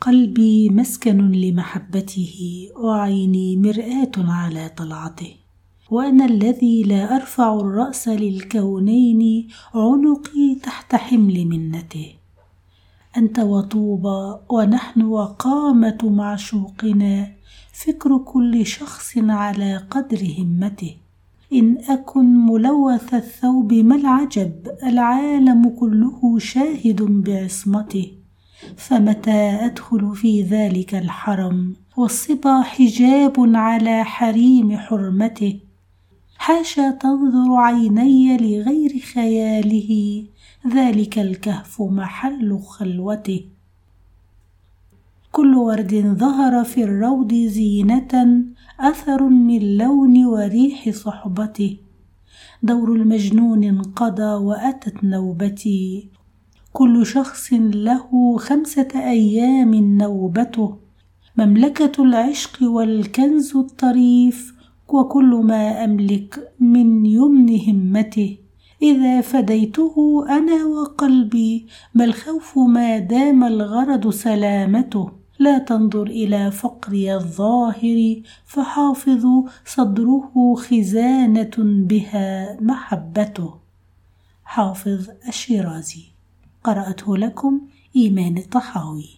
[0.00, 5.32] قلبي مسكن لمحبته وعيني مرآة على طلعته.
[5.90, 12.06] وأنا الذي لا أرفع الرأس للكونين عنقي تحت حمل منته.
[13.16, 17.32] أنت وطوبى ونحن وقامة معشوقنا
[17.72, 20.94] فكر كل شخص على قدر همته.
[21.52, 28.17] إن أكن ملوث الثوب ما العجب العالم كله شاهد بعصمته.
[28.76, 35.58] فمتى أدخل في ذلك الحرم؟ والصبا حجاب على حريم حرمته.
[36.36, 40.24] حاشا تنظر عيني لغير خياله.
[40.74, 43.44] ذلك الكهف محل خلوته.
[45.32, 48.44] كل ورد ظهر في الروض زينة
[48.80, 51.76] أثر من لون وريح صحبته.
[52.62, 56.08] دور المجنون انقضى وأتت نوبتي.
[56.72, 60.76] كل شخص له خمسة أيام نوبته.
[61.36, 64.54] مملكة العشق والكنز الطريف
[64.88, 68.36] وكل ما أملك من يمن همته.
[68.82, 75.10] إذا فديته أنا وقلبي ما الخوف ما دام الغرض سلامته.
[75.38, 79.26] لا تنظر إلى فقري الظاهر فحافظ
[79.64, 83.54] صدره خزانة بها محبته.
[84.44, 86.17] حافظ الشيرازي.
[86.64, 87.60] قرأته لكم
[87.96, 89.10] إيمان الطحاوي.